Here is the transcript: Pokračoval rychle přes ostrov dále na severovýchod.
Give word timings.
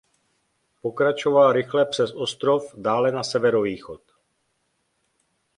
Pokračoval 0.81 1.51
rychle 1.51 1.85
přes 1.85 2.11
ostrov 2.15 2.75
dále 2.77 3.11
na 3.11 3.23
severovýchod. 3.23 4.01